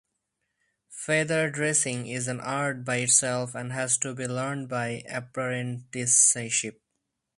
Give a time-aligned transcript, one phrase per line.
[0.89, 6.81] Feather dressing is an art by itself and has to be learned by apprenticeship.